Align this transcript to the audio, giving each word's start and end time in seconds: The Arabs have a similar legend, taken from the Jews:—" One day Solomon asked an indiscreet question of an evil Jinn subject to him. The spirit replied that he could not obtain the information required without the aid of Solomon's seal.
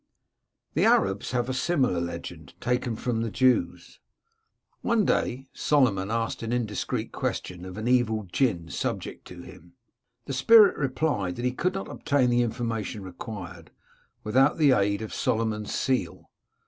The 0.73 0.83
Arabs 0.83 1.29
have 1.29 1.47
a 1.47 1.53
similar 1.53 2.01
legend, 2.01 2.55
taken 2.59 2.95
from 2.95 3.21
the 3.21 3.29
Jews:—" 3.29 3.99
One 4.81 5.05
day 5.05 5.47
Solomon 5.53 6.09
asked 6.09 6.41
an 6.41 6.51
indiscreet 6.51 7.11
question 7.11 7.65
of 7.65 7.77
an 7.77 7.87
evil 7.87 8.23
Jinn 8.23 8.69
subject 8.69 9.25
to 9.27 9.43
him. 9.43 9.73
The 10.25 10.33
spirit 10.33 10.75
replied 10.75 11.35
that 11.35 11.45
he 11.45 11.51
could 11.51 11.75
not 11.75 11.87
obtain 11.87 12.31
the 12.31 12.41
information 12.41 13.03
required 13.03 13.69
without 14.23 14.57
the 14.57 14.71
aid 14.71 15.03
of 15.03 15.13
Solomon's 15.13 15.71
seal. 15.71 16.31